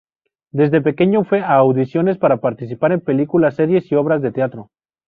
Desde 0.49 0.81
pequeño 0.81 1.23
fue 1.25 1.41
a 1.41 1.57
audiciones 1.57 2.17
para 2.17 2.37
participar 2.41 2.91
en 2.91 3.01
películas, 3.01 3.53
series 3.57 3.91
y 3.91 3.93
obras 3.93 4.23
de 4.23 4.31
teatro. 4.31 4.71